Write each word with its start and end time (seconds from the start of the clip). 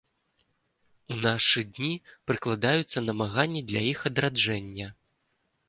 У 1.15 1.17
нашы 1.25 1.59
дні 1.73 1.91
прыкладаюцца 2.31 3.05
намаганні 3.09 3.61
для 3.73 3.81
іх 3.93 3.99
адраджэння. 4.15 4.87